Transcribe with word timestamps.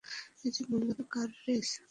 এটি 0.45 0.61
মূলত 0.69 0.99
car 1.11 1.29
race. 1.43 1.71